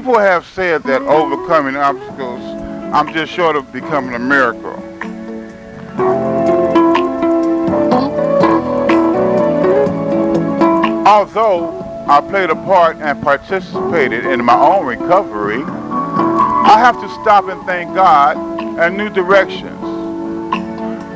People 0.00 0.18
have 0.18 0.46
said 0.46 0.82
that 0.84 1.02
overcoming 1.02 1.76
obstacles, 1.76 2.40
I'm 2.94 3.12
just 3.12 3.30
short 3.30 3.54
of 3.54 3.70
becoming 3.70 4.14
a 4.14 4.18
miracle. 4.18 4.72
Although 11.06 11.82
I 12.08 12.22
played 12.30 12.48
a 12.48 12.54
part 12.54 12.96
and 12.96 13.22
participated 13.22 14.24
in 14.24 14.42
my 14.42 14.58
own 14.58 14.86
recovery, 14.86 15.62
I 15.64 16.76
have 16.78 16.98
to 17.02 17.08
stop 17.20 17.50
and 17.50 17.62
thank 17.66 17.94
God 17.94 18.38
and 18.80 18.96
new 18.96 19.10
directions. 19.10 19.84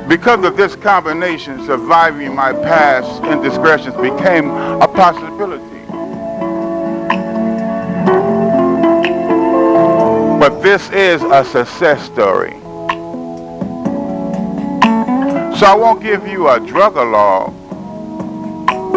Because 0.07 0.45
of 0.45 0.59
this 0.59 0.77
combination, 0.77 1.65
surviving 1.65 2.35
my 2.35 2.53
past 2.53 3.25
indiscretions 3.25 3.97
became 3.97 4.51
a 4.51 4.87
possibility. 4.89 5.74
But 10.45 10.61
this 10.63 10.91
is 10.91 11.23
a 11.23 11.43
success 11.43 12.05
story. 12.05 12.53
So 15.57 15.65
I 15.65 15.75
won't 15.75 16.03
give 16.03 16.29
you 16.29 16.51
a 16.51 16.61
drug 16.61 16.97
log 16.97 17.55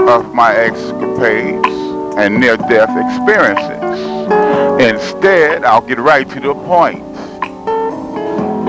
of 0.10 0.34
my 0.34 0.54
escapades 0.54 1.70
and 2.18 2.42
near-death 2.42 2.90
experiences. 3.00 4.02
Instead, 4.92 5.64
I'll 5.64 5.80
get 5.80 6.00
right 6.00 6.30
to 6.30 6.40
the 6.42 6.54
point. 6.54 7.02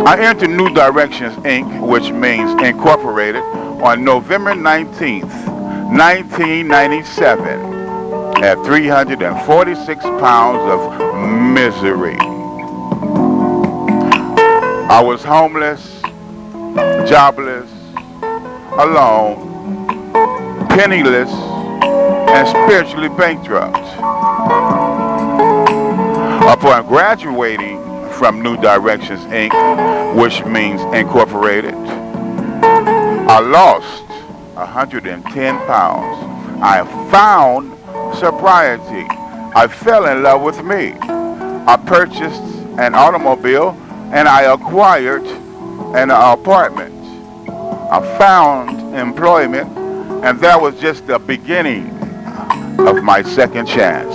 I 0.06 0.16
entered 0.20 0.50
New 0.50 0.72
Directions 0.72 1.34
Inc., 1.38 1.84
which 1.84 2.12
means 2.12 2.52
Incorporated, 2.62 3.42
on 3.82 4.04
November 4.04 4.54
19th, 4.54 5.34
1997, 5.90 8.44
at 8.44 8.64
346 8.64 10.04
pounds 10.04 10.60
of 10.70 10.94
misery. 11.52 12.27
I 14.90 15.02
was 15.02 15.22
homeless, 15.22 16.00
jobless, 17.08 17.70
alone, 18.72 20.10
penniless, 20.70 21.30
and 21.30 22.48
spiritually 22.48 23.10
bankrupt. 23.10 23.76
Upon 26.48 26.86
graduating 26.86 27.78
from 28.12 28.42
New 28.42 28.56
Directions 28.56 29.20
Inc., 29.26 29.52
which 30.16 30.42
means 30.46 30.80
Incorporated, 30.94 31.74
I 31.74 33.40
lost 33.40 34.04
110 34.54 35.58
pounds. 35.66 36.62
I 36.62 36.82
found 37.10 37.72
sobriety. 38.18 39.06
I 39.54 39.68
fell 39.68 40.06
in 40.06 40.22
love 40.22 40.40
with 40.40 40.64
me. 40.64 40.94
I 41.02 41.76
purchased 41.76 42.42
an 42.78 42.94
automobile 42.94 43.76
and 44.12 44.26
I 44.26 44.52
acquired 44.52 45.26
an 45.94 46.10
apartment. 46.10 46.94
I 47.90 48.00
found 48.18 48.96
employment, 48.96 49.68
and 50.24 50.40
that 50.40 50.60
was 50.60 50.78
just 50.80 51.06
the 51.06 51.18
beginning 51.18 51.90
of 52.78 53.02
my 53.02 53.22
second 53.22 53.66
chance. 53.66 54.14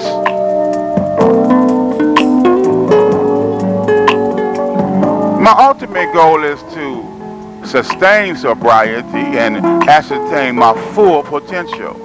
My 5.40 5.54
ultimate 5.58 6.12
goal 6.14 6.44
is 6.44 6.60
to 6.74 7.66
sustain 7.68 8.36
sobriety 8.36 9.38
and 9.38 9.58
ascertain 9.88 10.56
my 10.56 10.74
full 10.94 11.22
potential. 11.22 12.00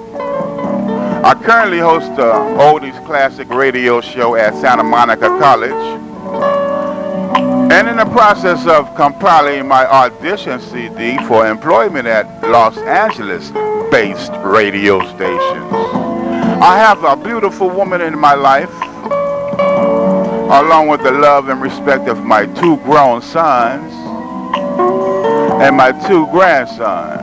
I 1.25 1.33
currently 1.33 1.79
host 1.79 2.15
the 2.15 2.33
Oldies 2.33 3.03
Classic 3.05 3.49
radio 3.49 3.99
show 3.99 4.35
at 4.35 4.53
Santa 4.55 4.83
Monica 4.83 5.27
College 5.39 6.08
and 7.71 7.87
in 7.87 7.97
the 7.97 8.05
process 8.05 8.65
of 8.65 8.95
compiling 8.95 9.67
my 9.67 9.85
audition 9.85 10.59
CD 10.59 11.17
for 11.27 11.47
employment 11.47 12.07
at 12.07 12.25
Los 12.49 12.75
Angeles-based 12.77 14.31
radio 14.43 14.99
stations. 15.09 15.71
I 16.61 16.77
have 16.79 17.03
a 17.03 17.15
beautiful 17.15 17.69
woman 17.69 18.01
in 18.01 18.17
my 18.17 18.33
life, 18.33 18.73
along 20.51 20.87
with 20.87 21.03
the 21.03 21.11
love 21.11 21.49
and 21.49 21.61
respect 21.61 22.07
of 22.07 22.25
my 22.25 22.47
two 22.47 22.77
grown 22.77 23.21
sons 23.21 23.93
and 25.61 25.75
my 25.77 25.91
two 26.07 26.25
grandsons. 26.31 27.21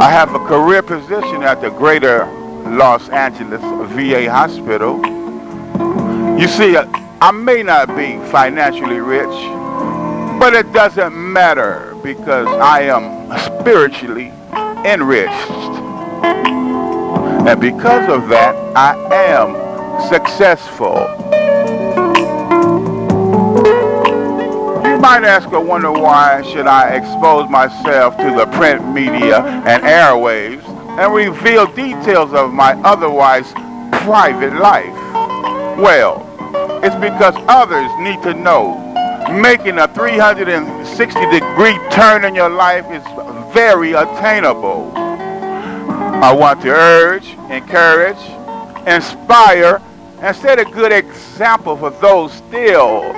I 0.00 0.10
have 0.10 0.34
a 0.34 0.40
career 0.40 0.82
position 0.82 1.44
at 1.44 1.60
the 1.60 1.70
Greater 1.70 2.26
Los 2.66 3.08
Angeles 3.10 3.62
VA 3.92 4.28
Hospital. 4.28 5.00
You 6.36 6.48
see, 6.48 6.76
I 7.18 7.30
may 7.30 7.62
not 7.62 7.88
be 7.96 8.18
financially 8.30 9.00
rich, 9.00 9.24
but 10.38 10.52
it 10.52 10.70
doesn't 10.74 11.14
matter 11.16 11.96
because 12.02 12.46
I 12.46 12.82
am 12.82 13.30
spiritually 13.38 14.34
enriched. 14.84 15.32
And 17.48 17.58
because 17.58 18.06
of 18.10 18.28
that, 18.28 18.54
I 18.76 18.94
am 19.14 19.54
successful. 20.10 20.96
You 24.84 24.98
might 24.98 25.24
ask 25.24 25.50
or 25.52 25.60
wonder 25.60 25.92
why 25.92 26.42
should 26.42 26.66
I 26.66 26.90
expose 26.96 27.48
myself 27.48 28.18
to 28.18 28.30
the 28.36 28.44
print 28.58 28.86
media 28.92 29.40
and 29.42 29.82
airwaves 29.84 30.62
and 30.98 31.14
reveal 31.14 31.66
details 31.72 32.34
of 32.34 32.52
my 32.52 32.74
otherwise 32.82 33.50
private 34.04 34.60
life? 34.60 34.92
Well, 35.78 36.25
it's 36.82 36.96
because 36.96 37.34
others 37.48 37.90
need 38.00 38.22
to 38.22 38.34
know. 38.34 38.82
Making 39.30 39.78
a 39.78 39.88
360 39.88 41.20
degree 41.30 41.78
turn 41.90 42.24
in 42.24 42.34
your 42.34 42.50
life 42.50 42.86
is 42.90 43.02
very 43.52 43.92
attainable. 43.92 44.92
I 44.94 46.32
want 46.32 46.62
to 46.62 46.70
urge, 46.70 47.26
encourage, 47.50 48.18
inspire, 48.86 49.80
and 50.20 50.34
set 50.36 50.58
a 50.58 50.64
good 50.64 50.92
example 50.92 51.76
for 51.76 51.90
those 51.90 52.32
still 52.32 53.12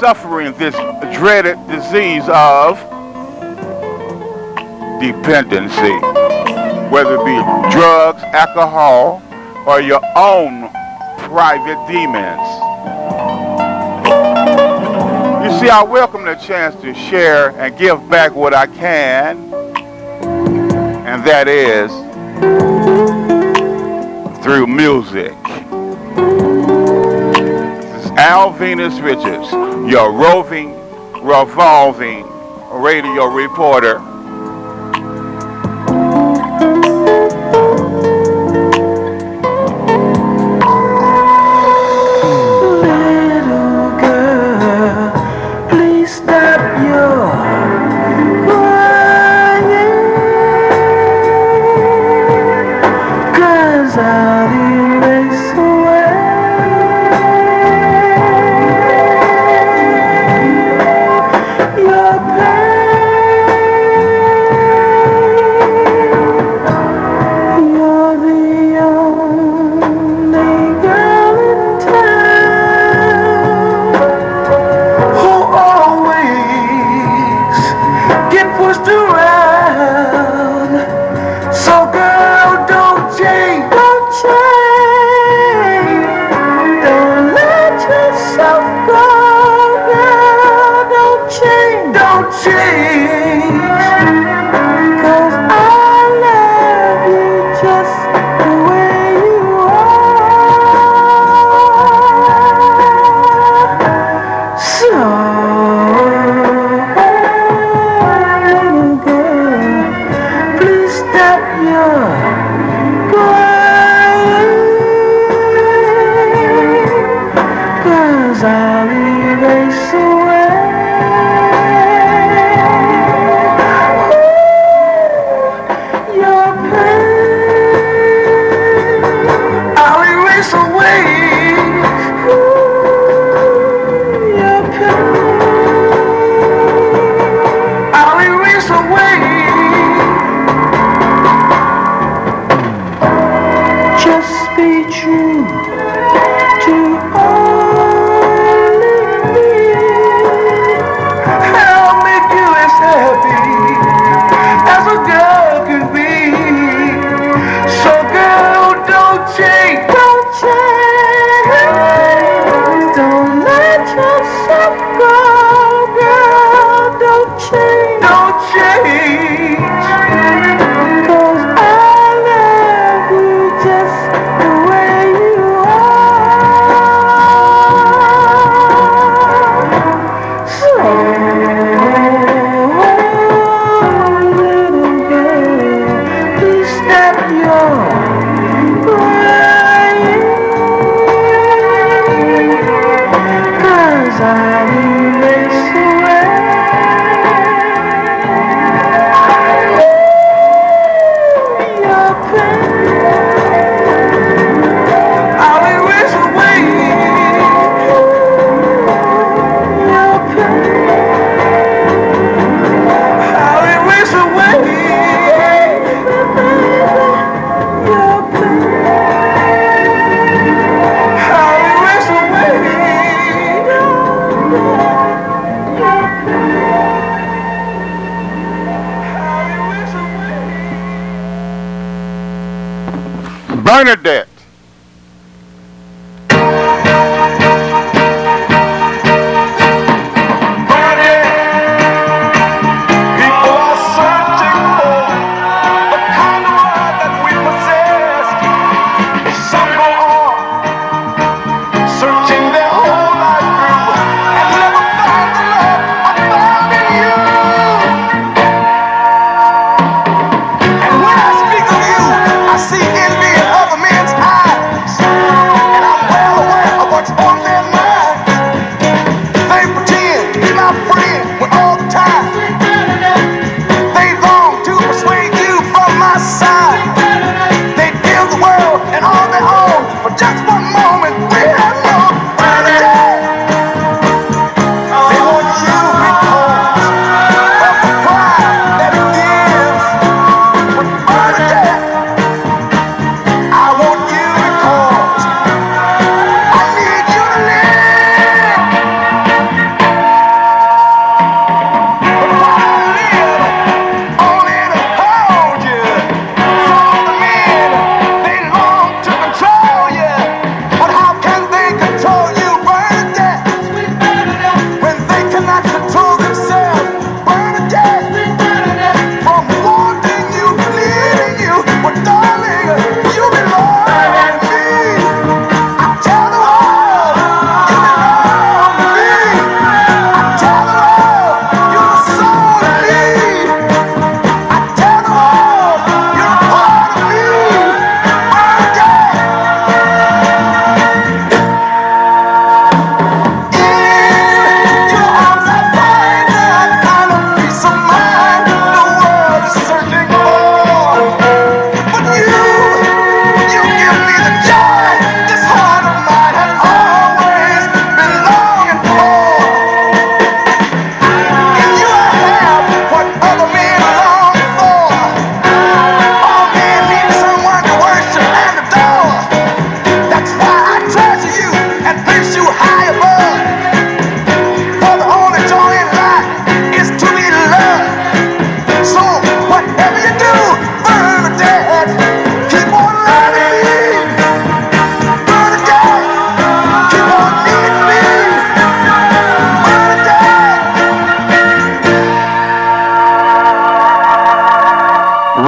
suffering 0.00 0.52
this 0.58 0.74
dreaded 1.16 1.58
disease 1.68 2.24
of 2.28 2.78
dependency, 5.00 5.96
whether 6.90 7.16
it 7.16 7.24
be 7.24 7.36
drugs, 7.70 8.22
alcohol, 8.32 9.22
or 9.66 9.80
your 9.80 10.00
own 10.16 10.70
private 11.18 11.78
demons. 11.86 12.69
See, 15.60 15.68
I 15.68 15.82
welcome 15.82 16.24
the 16.24 16.36
chance 16.36 16.74
to 16.80 16.94
share 16.94 17.50
and 17.50 17.76
give 17.76 18.08
back 18.08 18.34
what 18.34 18.54
I 18.54 18.66
can, 18.66 19.52
and 21.04 21.22
that 21.26 21.48
is 21.48 21.90
through 24.42 24.66
music. 24.66 25.36
This 27.92 28.06
is 28.06 28.10
Alvines 28.12 29.02
Richards, 29.02 29.52
your 29.92 30.10
roving, 30.12 30.72
revolving 31.22 32.26
radio 32.70 33.26
reporter 33.26 33.98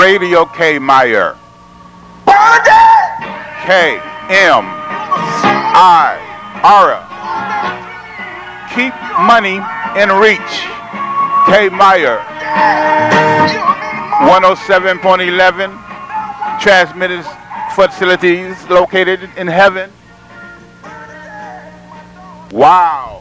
K. 0.02 0.80
Meyer. 0.80 1.36
K. 2.26 4.00
M. 4.30 4.64
I. 5.78 6.18
Ara. 6.64 7.06
Keep 8.74 8.94
money 9.22 9.62
in 10.02 10.10
reach. 10.18 10.66
K. 11.46 11.68
Meyer. 11.68 12.18
107.11 14.26 15.70
transmitters 16.60 17.26
facilities 17.76 18.56
located 18.68 19.30
in 19.36 19.46
heaven. 19.46 19.88
Wow. 22.50 23.11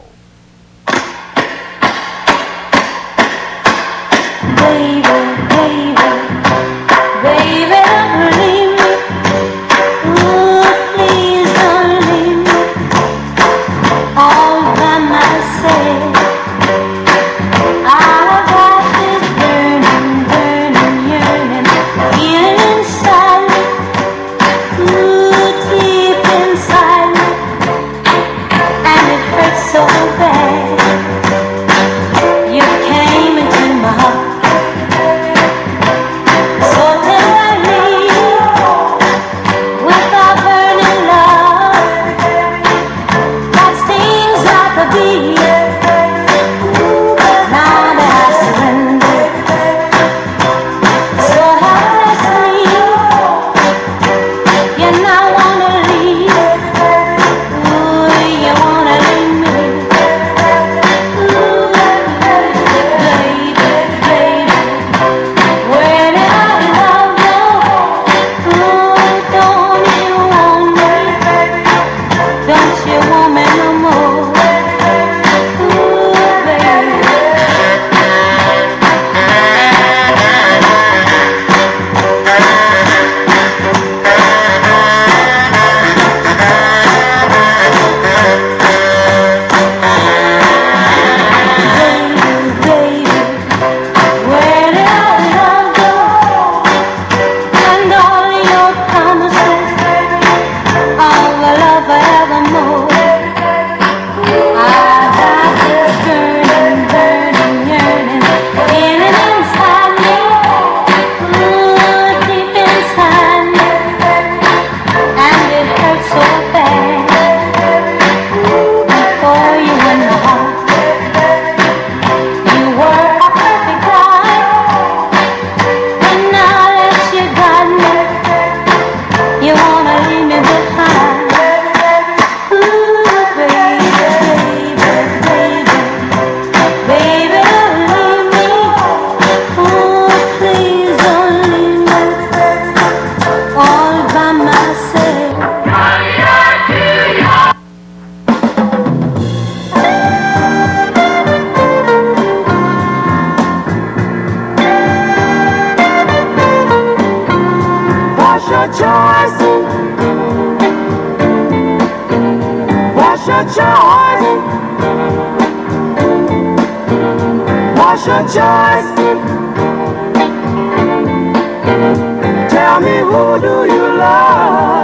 Tell 172.72 172.80
me 172.80 173.00
who 173.00 173.38
do 173.38 173.70
you 173.70 173.98
love? 173.98 174.81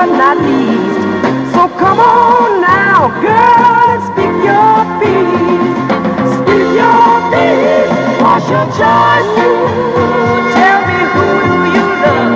But 0.00 0.16
not 0.16 0.36
least. 0.38 1.52
So 1.52 1.68
come 1.76 2.00
on 2.00 2.62
now, 2.62 3.12
girl, 3.20 4.00
speak 4.08 4.36
your 4.48 4.78
piece. 5.00 5.80
Speak 6.36 6.68
your 6.80 7.12
piece. 7.32 7.92
What's 8.24 8.48
your 8.48 8.66
choice? 8.80 9.30
Tell 10.56 10.80
me 10.88 11.00
who 11.12 11.26
do 11.44 11.56
you 11.76 11.86
love? 12.02 12.32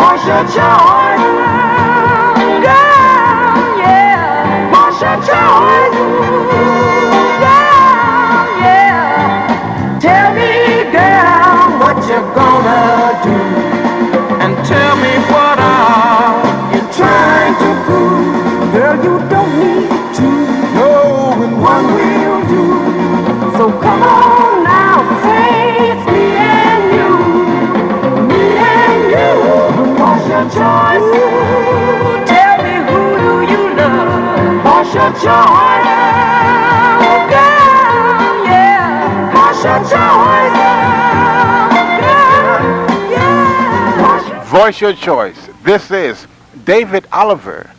What's 0.00 0.24
your 0.30 0.44
choice? 0.56 1.24
Girl, 2.64 3.60
yeah. 3.84 4.72
What's 4.72 4.98
your 5.04 5.18
choice? 5.28 5.96
Girl, 7.44 8.46
yeah. 8.64 10.00
Tell 10.04 10.28
me, 10.38 10.52
girl, 10.96 11.64
what 11.82 11.98
you 12.08 12.20
gonna 12.34 12.43
Voice 44.50 44.80
your 44.80 44.92
choice. 44.92 45.48
This 45.62 45.90
is 45.90 46.26
David 46.64 47.06
Oliver. 47.12 47.70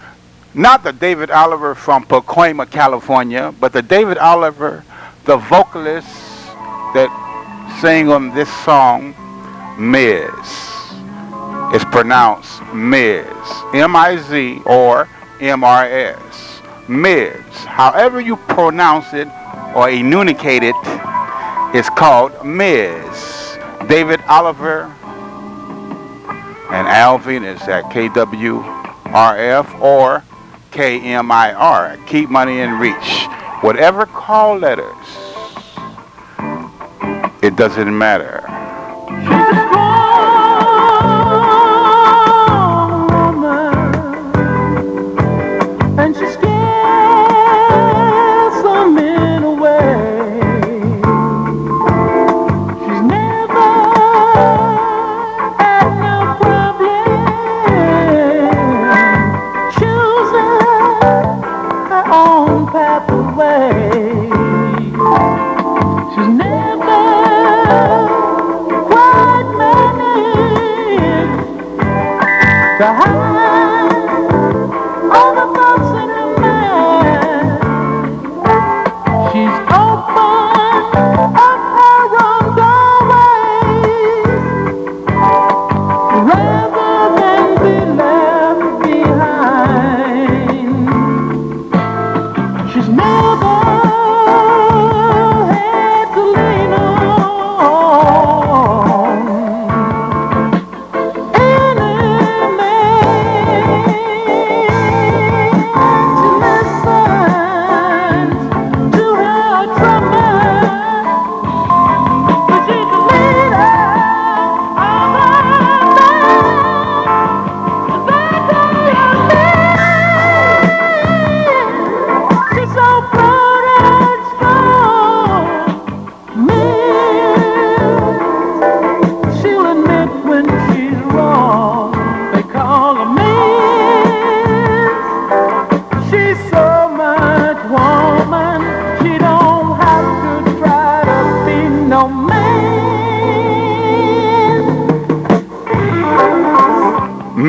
Not 0.54 0.84
the 0.84 0.94
David 0.94 1.32
Oliver 1.32 1.75
from 1.75 2.06
Pacoima, 2.06 2.70
California, 2.70 3.54
but 3.60 3.74
the 3.74 3.82
David 3.82 4.18
Oliver, 4.18 4.84
the 5.25 5.38
vocalist 5.38 6.08
that 6.94 7.10
sang 7.82 8.10
on 8.10 8.34
this 8.34 8.51
song, 8.63 9.13
Miz. 9.77 10.32
It's 11.74 11.86
pronounced 11.86 12.63
Miz. 12.74 13.25
M-I-Z 13.74 14.62
or 14.65 15.10
M-R-S. 15.42 16.25
Miz. 16.88 17.36
However 17.65 18.20
you 18.22 18.36
pronounce 18.36 19.13
it 19.13 19.27
or 19.75 19.89
enunciate 19.89 20.63
it, 20.63 20.75
it's 21.74 21.89
called 21.89 22.46
Miz. 22.46 23.58
David 23.88 24.22
Oliver 24.27 24.84
and 26.72 26.88
Alvines 26.88 27.62
at 27.68 27.84
KWRF 27.86 29.80
or 29.80 30.24
KMIR. 30.72 32.08
Keep 32.08 32.30
money 32.30 32.60
in 32.60 32.80
reach. 32.80 33.27
Whatever 33.62 34.06
call 34.06 34.58
letters, 34.58 35.08
it 37.42 37.56
doesn't 37.56 37.98
matter. 37.98 38.44
To 72.86 72.94
hide 72.94 73.25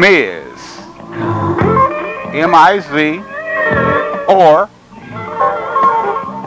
Miz, 0.06 0.78
M 2.32 2.54
I 2.54 2.78
Z, 2.78 3.18
or 4.28 4.70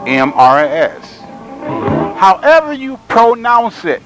M 0.06 0.32
R 0.34 0.60
S. 0.60 1.20
However 2.16 2.72
you 2.72 2.96
pronounce 3.08 3.84
it. 3.84 4.02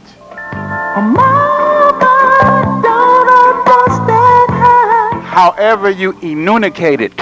However 5.22 5.88
you 5.88 6.18
enunciate 6.18 7.00
it. 7.00 7.14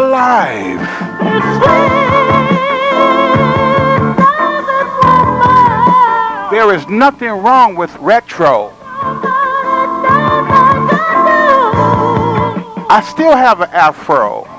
alive. 0.00 0.80
There 6.50 6.74
is 6.74 6.88
nothing 6.88 7.30
wrong 7.30 7.76
with 7.76 7.94
retro. 7.98 8.72
I 12.92 13.06
still 13.08 13.36
have 13.36 13.60
an 13.60 13.70
afro. 13.70 14.49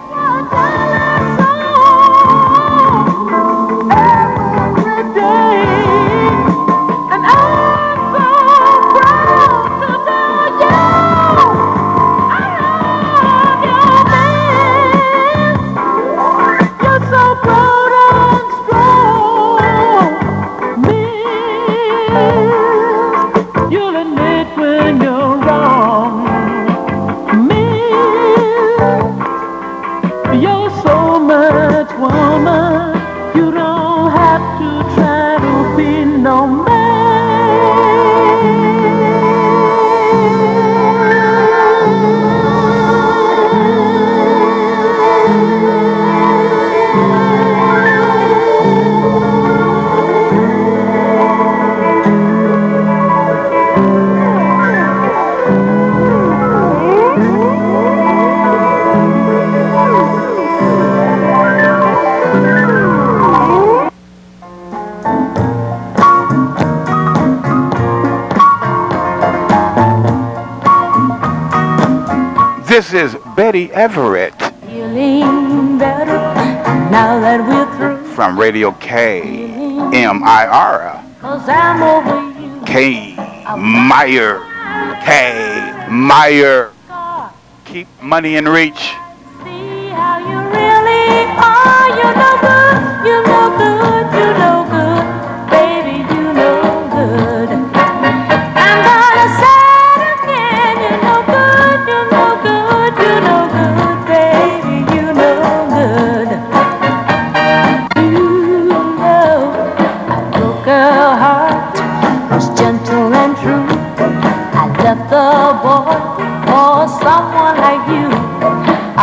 This 72.92 73.14
is 73.14 73.22
Betty 73.38 73.72
Everett. 73.72 74.38
Feeling 74.66 75.78
better 75.78 76.18
now 76.92 77.22
that 77.22 77.40
we're 77.40 77.78
through. 77.78 78.06
From 78.14 78.38
Radio 78.38 78.74
K 78.74 79.22
M 79.94 80.22
I 80.26 80.46
R. 80.46 81.02
Cause 81.22 81.48
I'm 81.48 81.82
over 81.82 82.38
you. 82.38 82.62
K 82.66 83.16
Meyer. 83.58 84.42
K 85.06 85.88
Meyer. 85.90 86.74
Keep 87.64 87.88
money 88.04 88.36
in 88.36 88.44
reach. 88.44 88.92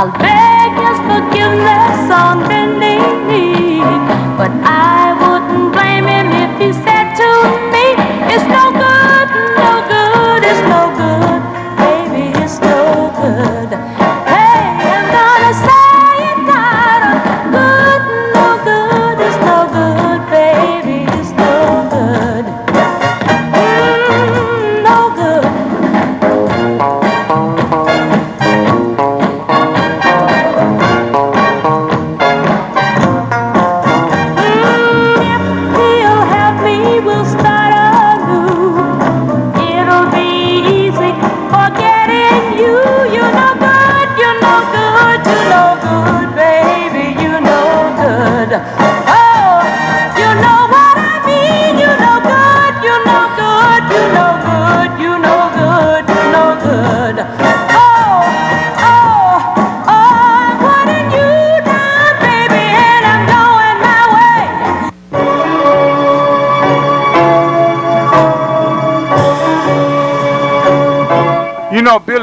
I'll 0.00 0.12
beg 0.12 0.76
your 0.78 0.94
forgiveness 1.08 2.08
on 2.12 2.46
bending 2.48 3.26
knee, 3.26 3.80
but 4.36 4.52
I. 4.64 4.77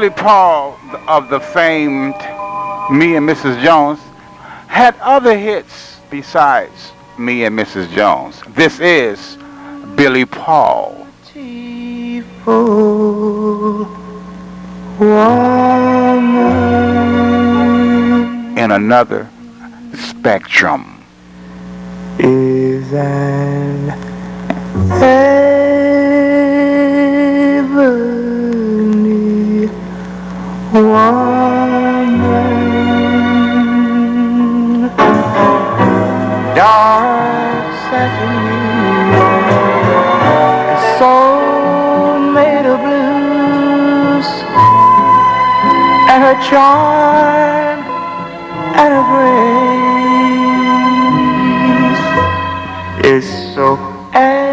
Billy 0.06 0.22
Paul 0.22 0.78
of 1.08 1.28
the 1.30 1.40
famed 1.40 2.14
Me 2.92 3.16
and 3.16 3.28
Mrs. 3.28 3.60
Jones 3.60 3.98
had 4.68 4.94
other 5.00 5.36
hits 5.36 5.98
besides 6.10 6.92
Me 7.18 7.44
and 7.44 7.58
Mrs. 7.58 7.90
Jones. 7.90 8.40
This 8.50 8.78
is 8.78 9.36
Billy 9.96 10.24
Paul. 10.24 11.08
In 18.56 18.70
another 18.70 19.28
spectrum 19.92 21.02
is 22.20 22.92
an 22.92 23.90
woman 30.96 32.08
dark 36.56 37.66
satin 37.86 38.40
soul 40.96 42.18
made 42.36 42.66
of 42.74 42.78
blues 42.86 44.28
and 46.12 46.20
her 46.26 46.38
charm 46.48 47.78
and 48.80 48.90
her 48.96 49.06
grace. 49.12 49.56
Is 53.12 53.26
so 53.54 53.66
ebony 54.14 54.46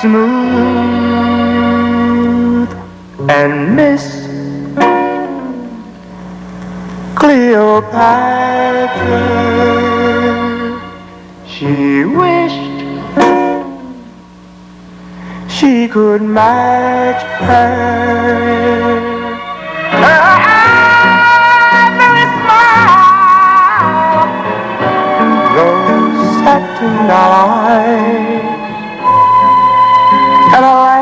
smooth 0.00 1.29
and 3.30 3.76
Miss 3.76 4.04
Cleopatra. 7.14 7.60
She 11.46 12.04
wished 12.22 12.80
she 15.48 15.86
could 15.86 16.22
match 16.22 17.22
her. 17.46 18.10
tonight 26.80 28.40
and 30.54 30.64
a 30.64 30.99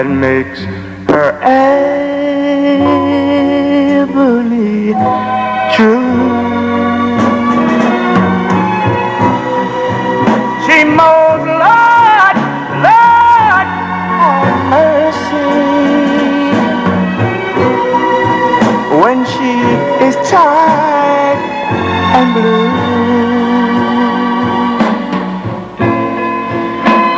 that 0.00 0.08
makes 0.08 0.60
her 1.12 1.30
ebony 1.42 1.84
true. 5.76 6.16
She 10.64 10.84
mows 10.84 11.44
Lord, 11.64 12.36
Lord, 12.86 13.68
have 14.24 14.56
mercy. 14.72 15.52
When 19.02 19.18
she 19.32 19.52
is 20.06 20.16
tired 20.30 21.40
and 22.16 22.28
blue. 22.32 22.72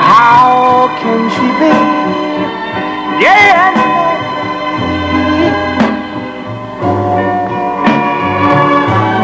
How 0.00 0.88
can 1.00 1.20
she 1.30 1.46
be? 1.60 2.02
Yeah. 3.22 3.70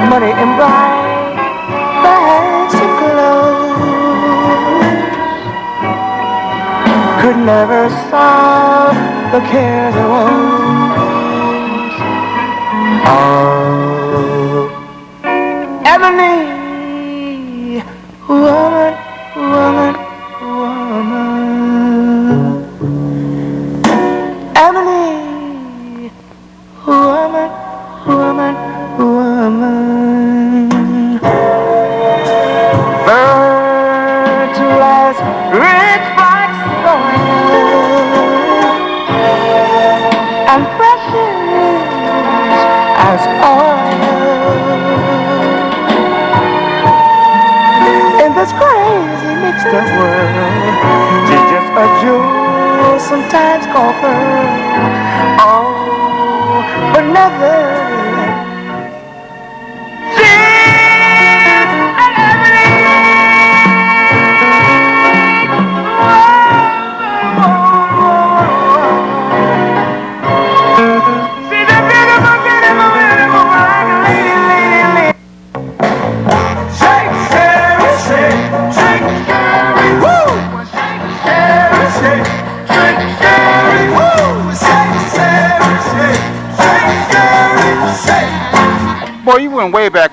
Money 0.08 0.32
and 0.42 0.52
bright 0.56 1.08
of 2.06 2.90
clothes 3.02 3.68
could 7.22 7.38
never 7.44 7.90
solve 8.10 8.94
the 9.32 9.40
cares 9.50 9.96
and 9.96 10.08
woes 10.12 10.58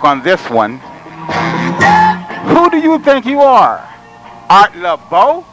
on 0.05 0.21
this 0.21 0.41
one. 0.49 0.77
Who 2.53 2.69
do 2.69 2.77
you 2.77 2.99
think 2.99 3.25
you 3.25 3.41
are? 3.41 3.77
Art 4.49 4.73
Laboe? 4.73 5.44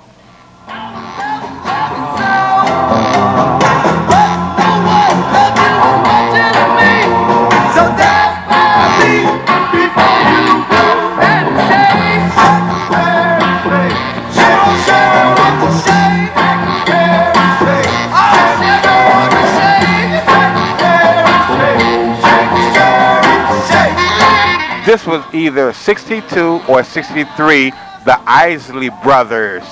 This 24.93 25.07
was 25.07 25.25
either 25.33 25.73
62 25.73 26.61
or 26.69 26.85
63, 26.85 27.71
the 28.05 28.21
Isley 28.27 28.91
Brothers. 29.03 29.63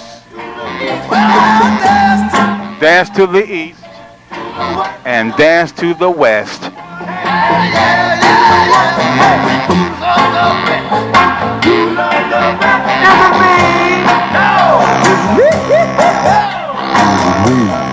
Dance 2.81 3.11
to 3.11 3.27
the 3.27 3.45
east 3.47 3.85
and 5.05 5.37
dance 5.37 5.73
to 5.73 5.93
the 5.93 6.11
west. 6.11 6.63
This 17.45 17.90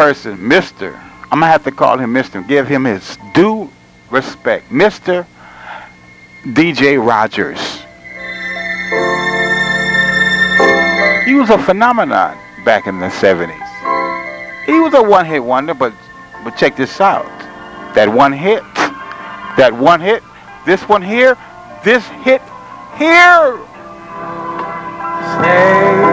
person, 0.00 0.38
Mr. 0.38 0.98
I'm 1.24 1.40
gonna 1.40 1.48
have 1.48 1.62
to 1.64 1.70
call 1.70 1.98
him 1.98 2.14
Mr. 2.14 2.40
Give 2.48 2.66
him 2.66 2.84
his 2.86 3.18
due 3.34 3.70
respect. 4.10 4.70
Mr. 4.70 5.26
DJ 6.42 6.96
Rogers. 6.96 7.60
He 11.26 11.34
was 11.34 11.50
a 11.50 11.58
phenomenon 11.58 12.38
back 12.64 12.86
in 12.86 12.98
the 12.98 13.08
70s. 13.08 13.52
He 14.64 14.80
was 14.80 14.94
a 14.94 15.02
one-hit 15.02 15.44
wonder, 15.44 15.74
but 15.74 15.92
but 16.44 16.56
check 16.56 16.76
this 16.76 16.98
out. 16.98 17.26
That 17.94 18.08
one 18.08 18.32
hit, 18.32 18.62
that 19.58 19.70
one 19.70 20.00
hit, 20.00 20.22
this 20.64 20.80
one 20.88 21.02
here, 21.02 21.36
this 21.84 22.06
hit 22.24 22.40
here. 22.96 23.60
Say 25.42 26.09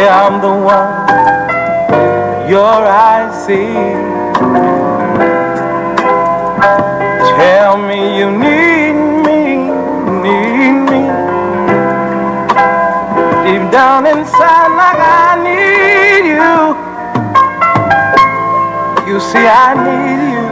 Say 0.00 0.08
I'm 0.08 0.40
the 0.40 0.48
one 0.48 0.92
your 2.48 2.80
eyes 3.04 3.32
see. 3.44 3.74
Tell 7.36 7.76
me 7.76 8.16
you 8.18 8.30
need 8.30 8.94
me, 9.26 9.40
need 10.24 10.76
me. 10.88 11.02
Deep 13.44 13.64
down 13.70 14.06
inside, 14.06 14.70
like 14.80 15.00
I 15.20 15.28
need 15.48 16.24
you. 16.38 16.56
You 19.06 19.20
see, 19.20 19.46
I 19.66 19.70
need 19.86 20.20
you 20.34 20.46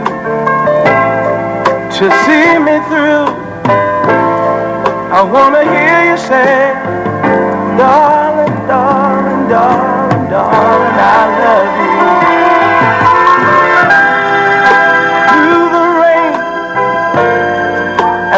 to 1.97 2.05
see 2.23 2.49
me 2.67 2.75
through. 2.87 3.27
I 5.17 5.21
wanna 5.33 5.63
hear 5.73 5.99
you 6.11 6.17
say, 6.29 6.73
darling, 7.79 8.08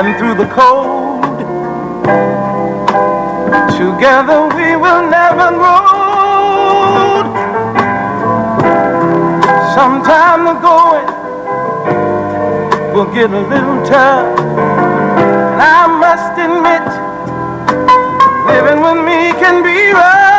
and 0.04 0.17
through 0.17 0.34
the 0.34 0.47
cold. 0.47 1.21
Together 3.78 4.47
we 4.56 4.76
will 4.76 5.04
never 5.10 5.50
grow 5.60 5.82
old. 5.93 7.28
Sometime 9.76 10.45
the 10.45 10.56
going 10.67 11.08
will 12.93 13.12
get 13.13 13.30
a 13.32 13.41
little 13.41 13.86
tough. 13.86 14.39
And 15.52 15.62
I 15.62 15.86
must 16.04 16.34
admit, 16.45 16.88
living 18.47 18.82
with 18.82 19.06
me 19.06 19.32
can 19.39 19.63
be 19.63 19.91
rough. 19.91 20.31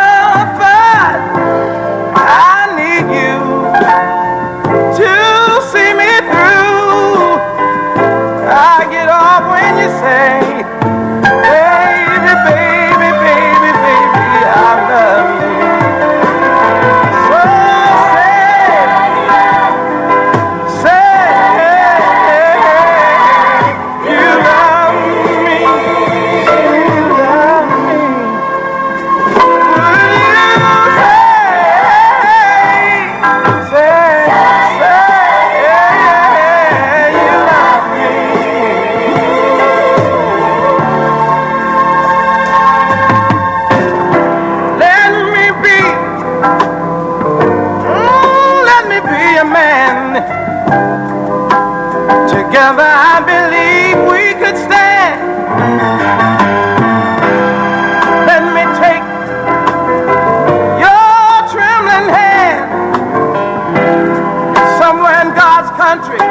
country. 65.93 66.22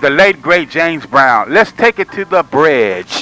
the 0.00 0.10
late 0.10 0.40
great 0.40 0.70
James 0.70 1.04
Brown. 1.04 1.52
Let's 1.52 1.72
take 1.72 1.98
it 1.98 2.10
to 2.12 2.24
the 2.24 2.42
bridge. 2.42 3.19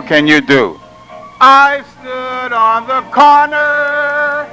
what 0.00 0.08
can 0.08 0.26
you 0.26 0.40
do? 0.40 0.80
I 1.42 1.84
stood 1.92 2.52
on 2.54 2.86
the 2.88 3.02
corner 3.12 4.48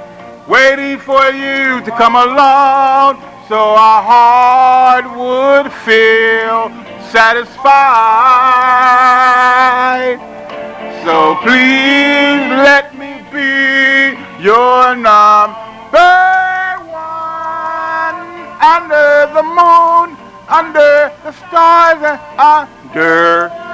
waiting 0.46 0.98
for 0.98 1.24
you 1.32 1.80
to 1.86 1.90
come 1.92 2.16
along 2.16 3.16
so 3.48 3.56
our 3.56 4.02
heart 4.12 5.06
would 5.16 5.72
feel 5.88 6.68
satisfied. 7.08 7.48
So 11.04 11.36
please 11.40 12.44
let 12.68 12.92
me 12.98 13.24
be 13.32 14.20
your 14.44 14.94
number 14.96 16.20
one 16.92 18.20
under 18.60 19.32
the 19.32 19.42
moon, 19.42 20.12
under 20.46 21.10
the 21.24 21.32
stars, 21.32 22.02
and 22.04 22.20
under 22.36 23.67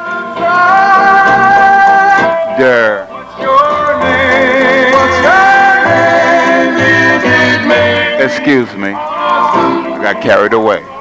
Der. 2.59 3.07
What's 3.11 3.39
your 3.41 3.99
name? 4.01 4.93
What's 4.93 5.19
your 5.25 5.45
name? 7.69 8.21
Excuse 8.21 8.75
me. 8.77 8.93
I 8.93 9.99
got 10.03 10.23
carried 10.23 10.53
away. 10.53 10.94